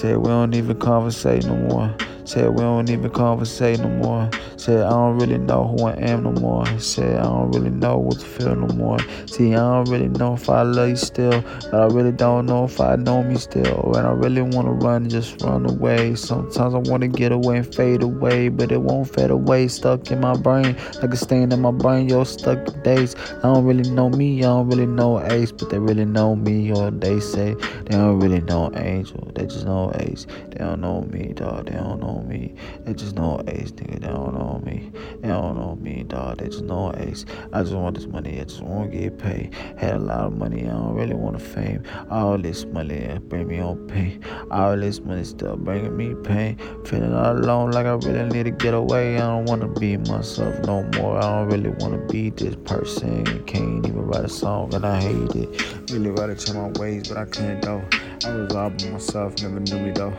[0.00, 1.94] Said we don't even conversate no more.
[2.30, 4.30] Said we don't even conversate no more.
[4.56, 6.64] Said I don't really know who I am no more.
[6.78, 8.98] Said I don't really know what to feel no more.
[9.26, 12.66] See, I don't really know if I love you still, but I really don't know
[12.66, 13.96] if I know me still.
[13.96, 16.14] And I really wanna run, and just run away.
[16.14, 19.66] Sometimes I wanna get away and fade away, but it won't fade away.
[19.66, 22.08] Stuck in my brain, like a stain in my brain.
[22.08, 23.16] Yo, stuck in days.
[23.38, 26.70] I don't really know me, I don't really know Ace, but they really know me.
[26.70, 27.54] Or they say
[27.86, 30.28] they don't really know Angel, they just know Ace.
[30.50, 31.66] They don't know me, dog.
[31.66, 32.54] They don't know me.
[32.84, 34.00] They just know Ace, nigga.
[34.00, 34.90] They don't know me.
[35.20, 36.38] They don't know me, dog.
[36.38, 37.24] They just know Ace.
[37.52, 38.40] I just want this money.
[38.40, 39.54] I just want to get paid.
[39.76, 40.62] Had a lot of money.
[40.66, 41.84] I don't really want to fame.
[42.10, 44.24] All this money bring me on pain.
[44.50, 46.58] All this money still bringing me pain.
[46.84, 49.16] Feeling all alone like I really need to get away.
[49.16, 51.18] I don't want to be myself no more.
[51.18, 53.24] I don't really want to be this person.
[53.44, 55.90] Can't even write a song and I hate it.
[55.90, 57.82] Really rather change my ways, but I can't though.
[58.24, 60.16] I was all by myself, never knew me though.